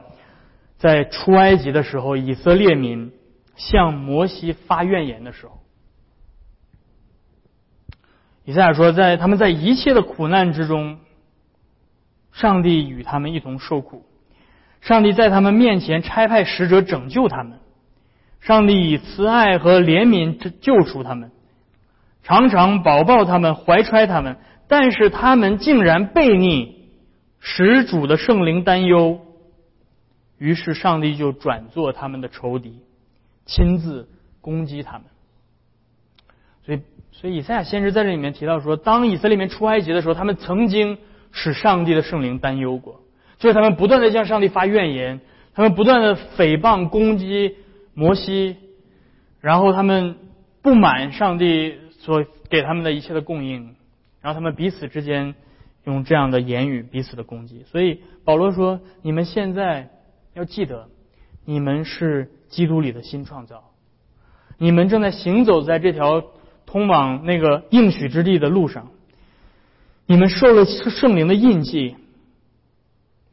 [0.79, 3.13] 在出埃及的时候，以色列民
[3.57, 5.61] 向摩西发怨言的时候，
[8.45, 10.99] 以赛亚说，在他们在一切的苦难之中，
[12.33, 14.05] 上帝与他们一同受苦，
[14.81, 17.59] 上帝在他们面前差派使者拯救他们。
[18.47, 21.33] 上帝以慈爱和怜悯救赎他们，
[22.23, 24.37] 常常保抱他们，怀揣他们，
[24.69, 26.77] 但是他们竟然背逆，
[27.41, 29.21] 使主的圣灵担忧。
[30.39, 32.79] 于是上帝就转做他们的仇敌，
[33.47, 34.09] 亲自
[34.41, 35.03] 攻击他们。
[36.65, 36.81] 所以，
[37.11, 40.99] 所以以赛亚先知在这里面提到说，当以色列民出埃及的时候，他们曾经
[41.33, 43.01] 使上帝的圣灵担忧过，
[43.39, 45.21] 就是他们不断的向上帝发怨言，
[45.53, 47.57] 他们不断的诽谤攻击。
[47.99, 48.57] 摩西，
[49.41, 50.17] 然后他们
[50.61, 53.75] 不满上帝所给他们的一切的供应，
[54.21, 55.35] 然后他们彼此之间
[55.85, 57.65] 用这样的言语彼此的攻击。
[57.73, 59.89] 所以保罗说：“你们现在
[60.35, 60.91] 要记得，
[61.47, 63.65] 你们是基督里的新创造，
[64.59, 66.23] 你们正在行走在这条
[66.67, 68.91] 通往那个应许之地的路上，
[70.05, 71.97] 你们受了圣灵的印记，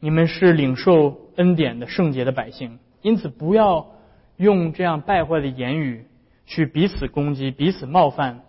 [0.00, 3.90] 你们是领受恩典的圣洁的百姓，因此不要。”
[4.36, 6.06] 用这样败坏的言语
[6.46, 8.40] 去彼此攻击、彼此冒犯，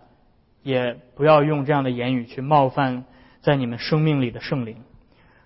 [0.63, 3.05] 也不要用这样的言语去冒犯
[3.41, 4.77] 在你们生命里的圣灵，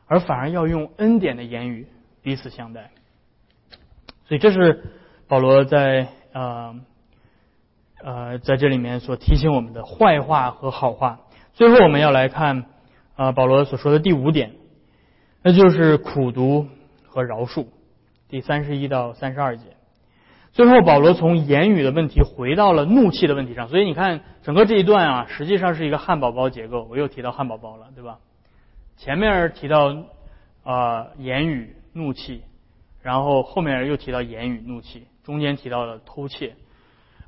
[0.08, 1.88] 而反而要用恩典的言语
[2.22, 2.92] 彼此相待。
[4.28, 4.84] 所以这是
[5.28, 6.80] 保罗在呃
[8.02, 11.20] 呃在这里面所提醒我们的坏话和好话。
[11.54, 12.66] 最后我们要来看
[13.16, 14.54] 啊保罗所说的第五点，
[15.44, 16.68] 那就是苦读
[17.06, 17.68] 和饶恕，
[18.30, 19.64] 第三十一到三十二节。
[20.60, 26.86] 最后，保罗从言语的问题回到了怒气的问题上，所以你看，整个这一段啊，实际上是一个汉堡包结构。
[26.92, 28.18] 我又提到汉堡包了，对吧？
[28.98, 29.96] 前面提到
[30.66, 32.42] 啊言语怒气，
[33.02, 36.56] 然后后面又提到言语怒气，中间提到了偷窃，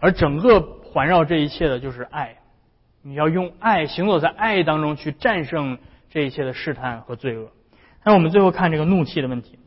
[0.01, 2.35] 而整个环绕这一切的就是爱。
[3.01, 5.77] 你要用爱行走在爱当中去战胜
[6.09, 7.47] 这一切的试探和罪恶。
[8.03, 9.57] 那我们最后看这个怒气的问题。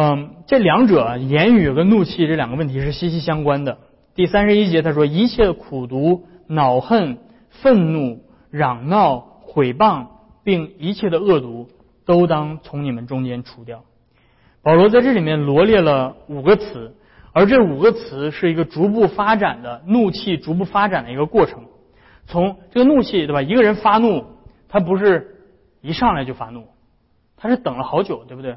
[0.00, 3.78] 嗯，这两者言语跟怒气这两个问题是息息相关的。
[4.14, 7.18] 第三十一节他说：“一切苦毒、恼恨、
[7.50, 10.06] 愤怒、嚷闹、毁谤，
[10.44, 11.68] 并一切的恶毒，
[12.06, 13.82] 都当从你们中间除掉。”
[14.62, 16.94] 保罗在这里面罗列了五个词，
[17.32, 21.64] 而这五个词是一个逐步发展的怒气逐步发展的一个过程。
[22.28, 23.42] 从这个怒气，对吧？
[23.42, 24.24] 一个人发怒，
[24.68, 25.42] 他不是
[25.80, 26.68] 一上来就发怒，
[27.36, 28.54] 他是等了好久，对不对？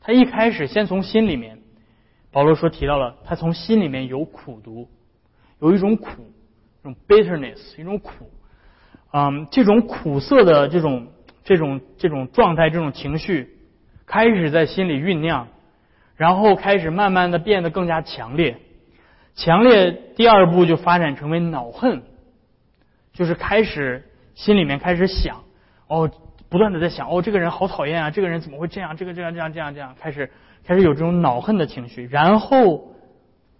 [0.00, 1.58] 他一开始先从心里面
[2.30, 4.88] 保罗说提到了他从心里面有苦毒，
[5.60, 6.08] 有一种苦，
[6.80, 8.30] 一种 bitterness，一种苦，
[9.12, 11.08] 嗯，这种苦涩的这种
[11.44, 13.56] 这种这种状态，这种情绪
[14.06, 15.48] 开始在心里酝酿，
[16.16, 18.58] 然后开始慢慢的变得更加强烈，
[19.34, 22.02] 强烈第二步就发展成为恼恨，
[23.12, 25.44] 就是开始心里面开始想，
[25.86, 26.10] 哦，
[26.48, 30.30] 不断的在想，哦，这个人好讨厌啊，这个人怎么会这样，这个这样这样这样这样，开始。
[30.64, 32.88] 开始有这种恼恨的情绪，然后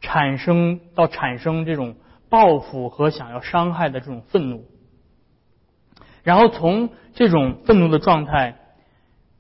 [0.02, 1.94] 产生到产生这种
[2.28, 4.66] 报复和想要伤害的这种愤怒，
[6.22, 8.56] 然后从这种愤怒的状态，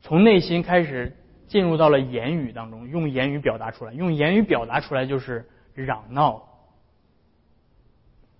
[0.00, 6.44] 从内心开始进入到了言语当中，用言语表达出来，用言语表达出来就是嚷闹，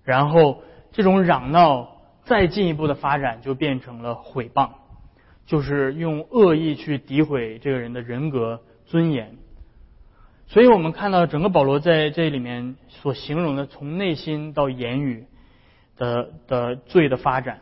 [0.05, 4.71] 然后这种嚷闹再进一步的发展就变成了毁谤，
[5.49, 8.61] 就是用恶意去诋毁这个人的人格。
[8.91, 9.37] 尊严，
[10.47, 15.27] 所以我们看到整个保罗在这里面所形容的，从内心到言语
[15.99, 17.59] 的的罪的发展。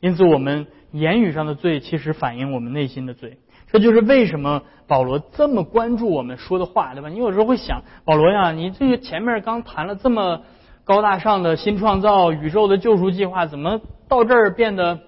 [0.00, 3.38] 因此，我们言语上的罪其实反映我们内心的罪。
[3.68, 7.08] 这就是为什么保罗这么关注我们说的话，对吧？
[7.08, 10.42] 你有时候会想，保罗呀，你这个前面刚谈了这么
[10.82, 14.98] 高大上的新创造、宇宙的救赎计划，怎么到这儿变得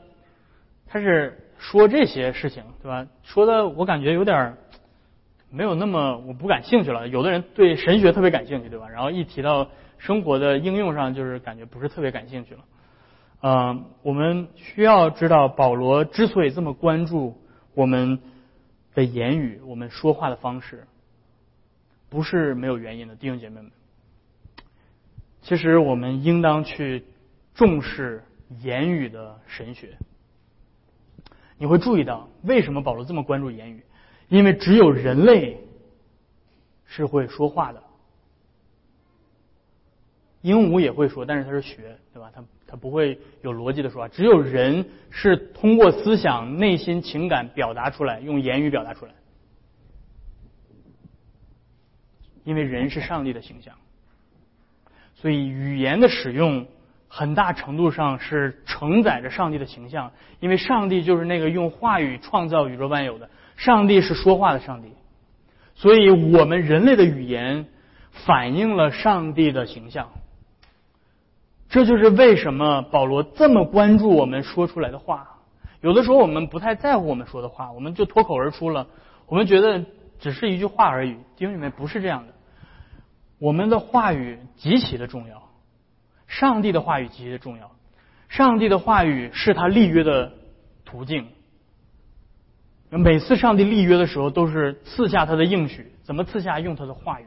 [0.88, 3.06] 开始说这些事情，对吧？
[3.22, 4.56] 说的我感觉有点。
[5.50, 7.08] 没有那么我不感兴趣了。
[7.08, 8.86] 有的人对神学特别感兴趣，对吧？
[8.90, 9.66] 然后一提到
[9.96, 12.60] 生活的应用上，就是感觉不是特别感兴趣了。
[13.40, 17.34] 嗯，我们需要知道，保罗之所以这么关注
[17.72, 18.18] 我们
[18.94, 20.86] 的言语，我们说话的方式，
[22.10, 23.70] 不是没有原因的，弟兄姐妹们。
[25.40, 27.04] 其实我们应当去
[27.54, 28.22] 重视
[28.60, 29.96] 言语的神学。
[31.58, 33.82] 你会注意到，为什么保罗这么关注言语？
[34.28, 35.58] 因为只有人类
[36.86, 37.82] 是会说话的，
[40.42, 42.30] 鹦鹉也会说，但是它是学，对吧？
[42.34, 44.08] 它它不会有逻辑的说话。
[44.08, 49.12] 只有人是通过思想、内心情感表达出来，用言语表达出来。
[52.44, 53.74] 因为人是上帝的形象，
[55.14, 56.66] 所以语言的使用
[57.08, 60.12] 很大程度上是承载着上帝的形象。
[60.40, 63.28] 因为上帝就是那个用话语创造宇宙万有的。
[63.56, 64.92] 上帝是说话的上帝，
[65.74, 67.66] 所以我们人类的语言
[68.12, 70.10] 反映了上帝的形象。
[71.68, 75.40] 这就是为什么保罗这么关注我们说出来的话。
[75.80, 78.86] 有的时候我们不太在乎我们说的话，我们就脱口而出了，
[79.26, 79.84] 我们觉得
[80.20, 81.16] 只是一句话而已。
[81.36, 82.32] 弟兄姊妹，不是这样的。
[83.38, 85.47] 我们的话语极其的重要，
[86.28, 87.72] 上帝的话语极其的重要。
[88.28, 90.32] 上帝的话语是他立约的
[90.84, 91.26] 途径。
[92.90, 95.92] 每次上帝立约的时候，都是赐下他的应许。
[96.02, 96.60] 怎么赐下？
[96.60, 97.26] 用他的话语。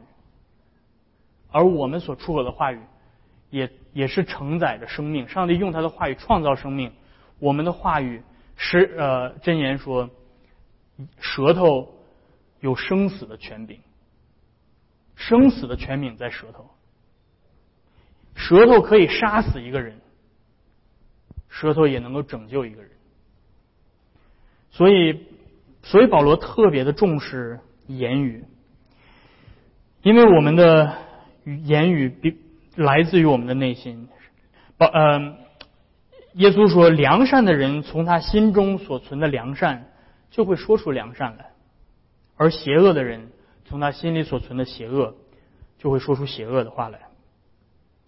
[1.50, 2.80] 而我们所出口的话语，
[3.50, 5.28] 也也是承载着生命。
[5.28, 6.92] 上帝用他的话语创造生命。
[7.38, 8.22] 我们的话语
[8.56, 10.08] 是呃，箴言说，
[11.20, 11.92] 舌头
[12.60, 13.80] 有生死的权柄，
[15.14, 16.70] 生死的权柄在舌头。
[18.42, 20.00] 舌头可以杀死一个人，
[21.48, 22.90] 舌头也能够拯救一个人。
[24.70, 25.26] 所以。
[25.84, 28.44] 所以保罗特别的重视言语，
[30.02, 30.96] 因为我们的
[31.44, 32.38] 言语比
[32.76, 34.08] 来自于我们的内心。
[34.78, 35.38] 保呃，
[36.34, 39.90] 耶稣说，良善的人从他心中所存的良善
[40.30, 41.50] 就会说出良善来，
[42.36, 43.32] 而邪恶的人
[43.64, 45.16] 从他心里所存的邪恶
[45.78, 47.00] 就会说出邪恶的话来，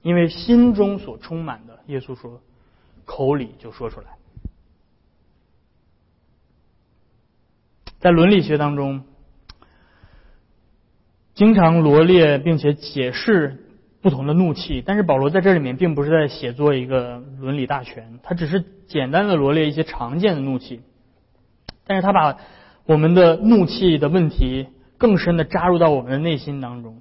[0.05, 2.43] 因为心中所充满的，耶稣说，
[3.07, 4.07] 口里就说出来。
[7.99, 9.03] 在伦理学当中，
[11.35, 13.65] 经常罗列并且解释
[14.03, 20.83] 不同的怒气，但是保罗在这里面并不是在写作一个伦理大全，他只是简单的罗列一些常见的怒气，
[21.87, 22.37] 但是他把
[22.85, 27.01] 我们的怒气的问题更深的扎入到我们的内心当中，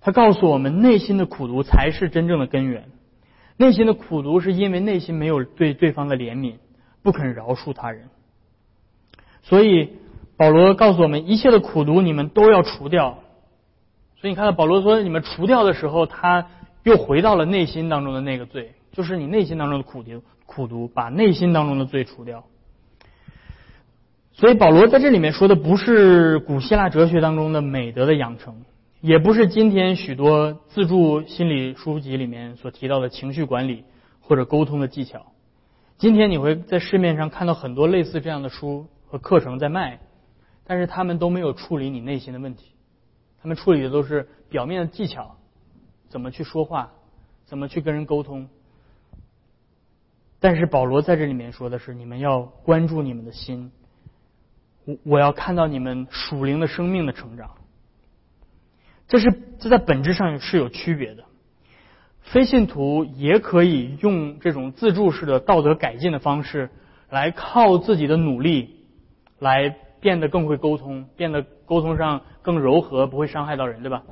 [0.00, 2.88] 他告诉我们内心的苦毒才是真正的根源，
[3.56, 6.54] 内心的苦毒是因为内心没有对对方的怜悯，
[7.02, 8.08] 不肯饶恕他人，
[9.42, 9.90] 所以。
[10.36, 13.18] 保罗告诉我们，一切的苦毒你们都要除掉。
[14.18, 16.46] 所以你看到保罗说，你们除掉的时候，他
[16.82, 22.44] 又回到了内心当中的那个罪，就是你内心当中的苦毒，苦毒把内心当中的罪除掉。
[24.32, 28.62] 所以保罗在这里面说的不是古希腊哲学当中的美德的养成，
[29.00, 33.84] 也不是今天许多自助心理书籍里面所提到的情绪管理
[34.20, 35.32] 或者沟通的技巧。
[35.96, 40.00] 今天你会在市面上看到很多类似这样的书和课程在卖。
[40.64, 42.66] 但是他们都没有处理你内心的问题，
[43.42, 45.34] 他们处理的都是表面的技巧，
[46.08, 46.92] 怎么去说话，
[47.44, 48.48] 怎么去跟人沟通。
[50.38, 53.72] 但是保罗在这里面说的是，你们要关注你们的心，
[54.84, 57.50] 我我要看到你们属灵的生命的成长。
[59.10, 61.24] 这是这在本质上是有区别的。
[62.20, 66.70] 非信徒也可以用这种自助式的道德改进的方式，
[67.08, 68.84] 来靠自己的努力，
[69.40, 74.04] 来变得更会沟通，变得沟通上更柔和，不会伤害到人，对吧？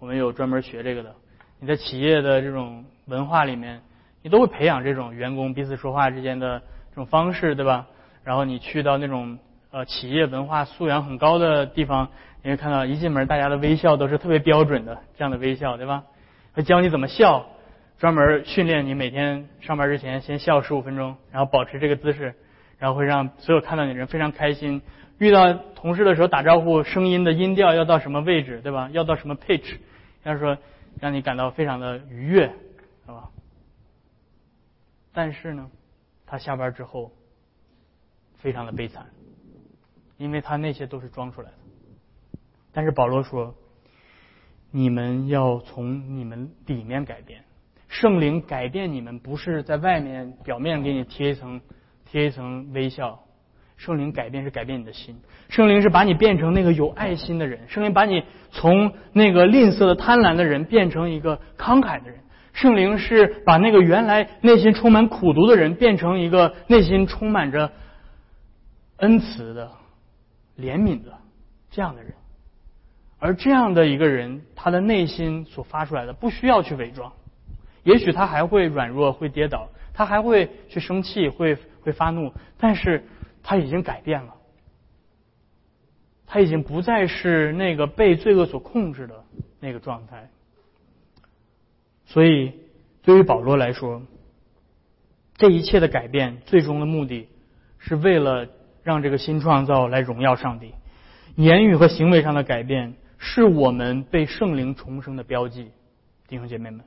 [0.00, 1.14] 我们有专门学这个的。
[1.60, 3.82] 你在企业的这种文化里面，
[4.22, 7.86] 你都会培养这种员工彼此说话之间的这种方式，对吧？
[8.24, 9.38] 然后你去到那种
[9.70, 12.10] 呃企业文化素养很高的地方，
[12.42, 16.04] 你会看到一进门大家的微笑都是特别标准的这样的微笑，对吧？
[16.52, 17.46] 会教你怎么笑，
[17.98, 22.34] 专门训练你每天上班之前先笑十五分钟，然后保持这个姿势，
[22.78, 24.82] 然后会让所有看到你的人非常开心。
[25.18, 28.88] 遇到同事的时候打招呼，声音的音调要到什么位置，对吧？
[28.92, 29.76] 要到什么 pitch，
[30.22, 30.56] 要说
[31.00, 32.46] 让你感到非常的愉悦，
[33.04, 33.28] 是吧？
[35.12, 35.68] 但是呢，
[36.24, 37.10] 他下班之后
[38.36, 39.06] 非常的悲惨，
[40.18, 41.56] 因为他那些都是装出来的。
[42.72, 43.54] 但是保罗说。
[44.70, 47.42] 你们要从你们里面改变，
[47.88, 51.62] 圣灵改变你们，不是在外面表面给你贴一层
[52.04, 53.18] 贴一层微笑。
[53.78, 62.20] 圣灵改变是改变你的心，圣灵是把你变成那个有爱心的人，圣灵把你从那个吝啬的贪婪的人变成一个慷慨的人，
[62.52, 67.72] 圣灵是把那个原来内心充满苦毒的人变成一个内心充满着
[68.98, 69.70] 恩慈的、
[70.58, 71.18] 怜悯的
[71.70, 72.12] 这样的人。
[73.20, 77.12] 而这样的一个人，他的内心所发出来的不需要去伪装。
[77.82, 83.04] 也许他还会软弱，会跌倒，他还会去生气，会会发怒，但是
[83.42, 84.34] 他已经改变了。
[86.26, 89.24] 他已经不再是那个被罪恶所控制的
[89.60, 90.28] 那个状态。
[92.04, 92.52] 所以，
[93.02, 94.02] 对于保罗来说，
[95.36, 97.28] 这一切的改变，最终的目的
[97.78, 98.46] 是为了
[98.88, 100.72] 让这个新创造来荣耀上帝。
[101.36, 102.94] 言语和行为上的改变。
[103.20, 105.72] 是我们被圣灵重生的标记，
[106.28, 106.84] 弟兄姐妹们。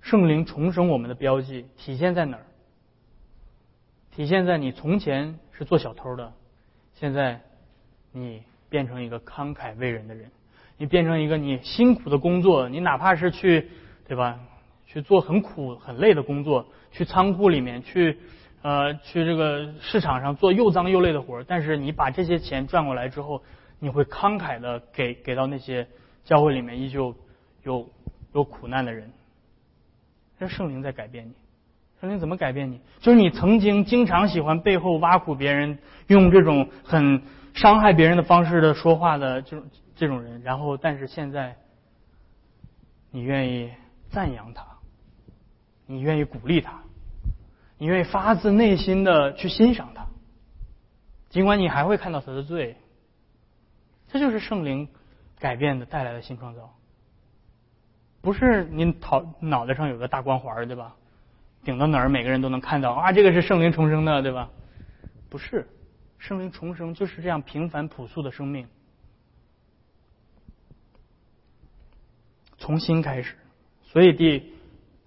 [0.00, 2.46] 圣灵重生我们的标记体现在哪儿？
[4.10, 6.32] 体现在你从前是做小偷的，
[6.94, 7.42] 现在
[8.10, 10.30] 你变成一个慷慨为人的人，
[10.78, 13.68] 你变成一个你辛苦的工作，你哪怕是去
[14.08, 14.40] 对吧，
[14.86, 18.18] 去做很苦很累的工作，去仓库里面去
[18.62, 23.42] 呃去这个市场上做又脏又累的活但是你把这些钱赚过来之后。
[23.82, 25.88] 你会慷慨的给给到那些
[26.22, 27.14] 教会里面依旧
[27.62, 27.88] 有
[28.34, 29.10] 有苦难的人，
[30.38, 31.32] 这圣灵在改变你。
[31.98, 32.78] 圣灵怎么改变你？
[32.98, 37.22] 就是你曾经经常喜欢背后挖苦别人，用这种很
[37.54, 41.56] 伤害别人的方式的说话的这种这种人，然后但是现在
[43.10, 43.70] 你愿意
[44.10, 44.62] 赞扬他，
[45.86, 46.79] 你愿意鼓励他，
[47.80, 50.06] 你愿意发自内心的去欣赏他，
[51.30, 52.76] 尽管你还会看到他的罪。
[54.08, 54.86] 这就是圣灵
[55.38, 56.74] 改变的带来的新创造，
[58.20, 60.94] 不是您头脑袋上有个大光环对吧？
[61.64, 64.50] 顶到哪儿每个人都能看到啊，这个是圣灵重生的，对吧？
[65.30, 65.66] 不是，
[66.18, 68.68] 圣灵重生就是这样平凡朴素的生命，
[72.58, 73.36] 从新开始。
[73.84, 74.52] 所以第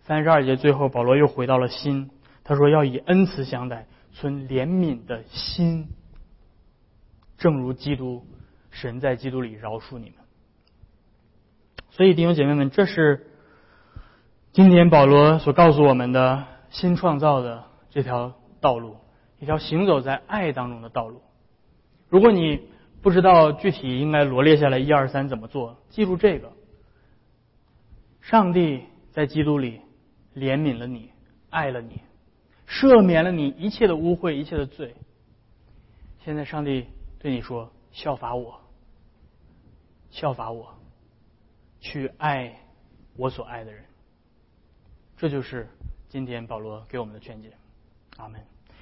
[0.05, 2.09] 三十二节最后，保罗又回到了心，
[2.43, 5.87] 他说要以恩慈相待，存怜悯的心，
[7.37, 8.25] 正如基督。
[8.75, 10.15] 神在基督里饶恕你们，
[11.91, 13.27] 所以弟兄姐妹们，这是
[14.51, 18.97] 今天保罗所告诉我们的新创造的这条道路，
[19.39, 21.21] 一条行走在爱当中的道路。
[22.09, 22.67] 如果你
[23.03, 26.51] 不知道具体应该罗列下来一二三怎么做，记住这个：
[28.21, 29.81] 上帝在基督里
[30.35, 31.11] 怜悯了你，
[31.51, 32.01] 爱了你，
[32.67, 34.95] 赦免了你一切的污秽，一切的罪。
[36.23, 36.87] 现在上帝
[37.19, 38.59] 对你说：效法我。
[40.11, 40.75] 效法我，
[41.79, 42.59] 去爱
[43.15, 43.83] 我所爱的人，
[45.17, 45.67] 这就是
[46.07, 47.51] 今天保罗给我们的劝诫。
[48.17, 48.52] 阿门。